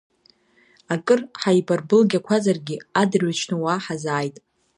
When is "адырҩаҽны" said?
3.01-3.55